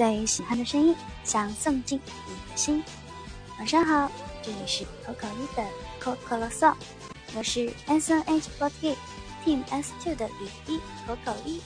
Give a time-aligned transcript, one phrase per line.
[0.00, 2.82] 最喜欢的声音，想送进你的心。
[3.58, 4.10] 晚上好，
[4.42, 5.62] 这里是可口一的
[5.98, 6.72] 可口啰嗦，
[7.36, 8.96] 我是 S N H Forty
[9.44, 11.60] Team S Two 的吕一可口一。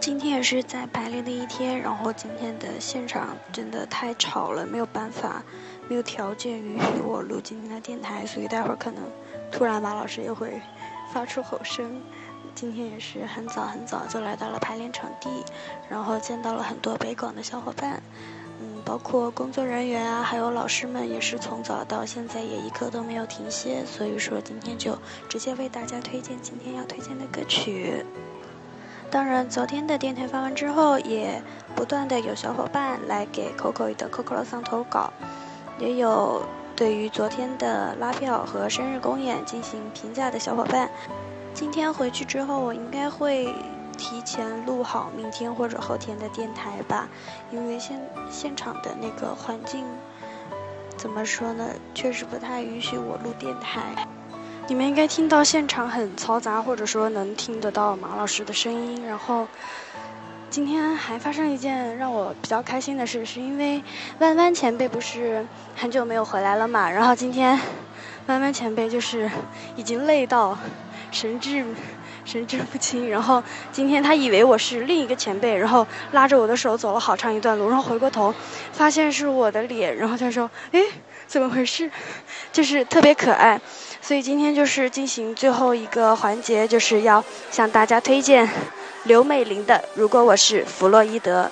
[0.00, 5.44] 今天也是在排练的一天，然后今天的现场真的太吵了，没有办法，
[5.92, 9.02] 没有条件允许我录今天的电台，所以待会儿可能
[9.50, 10.58] 突然马老师又会
[11.12, 12.00] 发出吼声。
[12.54, 15.28] 今天也是很早很早就来到了排练场地，
[15.90, 18.02] 然后见到了很多北广的小伙伴，
[18.58, 23.84] 嗯，包括工作人员啊，还有老师们，也是从早到现在也一刻都没有停歇。
[23.84, 24.96] 所以说今天就
[25.28, 28.02] 直接为大家推荐今天要推荐的歌曲。
[29.10, 31.42] 当然，昨天的电台发完之后，也
[31.76, 35.12] 不断的有小伙伴来给 Coco 的 Coco 桑投稿，
[35.78, 36.42] 也有
[36.76, 40.90] 对于昨天的拉票和生日公演进行评价的小伙伴。
[41.54, 43.54] 今天回去之后，我应该会
[43.98, 47.08] 提前录好明天或者后天的电台吧，
[47.50, 49.84] 因为现现场的那个环境，
[50.96, 54.06] 怎么说呢，确实不太允许我录电台。
[54.68, 59.04] 你们应该听到现场很嘈杂，或者说能听得到马老师的声音。
[59.04, 59.46] 然后
[60.52, 63.82] 今天还发生一件让我比较开心的事，是因为
[64.18, 66.90] 弯弯前辈不是很久没有回来了嘛？
[66.90, 67.58] 然后今天
[68.26, 69.30] 弯弯前辈就是
[69.76, 70.58] 已经累到
[71.10, 71.64] 神志
[72.26, 73.08] 神志不清。
[73.08, 73.42] 然后
[73.72, 78.34] 今天他以为我是另一个前辈，然后拉着我的手走了好长一段路，然后回过头
[78.72, 80.82] 发现是我的脸，然后他说：“哎，
[81.26, 81.90] 怎么回事？”
[82.52, 83.58] 就是特别可爱。
[84.02, 88.46] 所以今天就是进行最后一个环节，就是要向大家推荐
[89.04, 91.50] 刘美玲的《如果我是弗洛伊德》。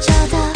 [0.00, 0.47] 找到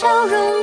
[0.00, 0.59] 笑容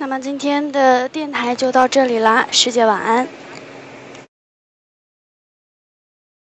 [0.00, 3.26] 那么今天的电台就到这里啦，师姐晚安。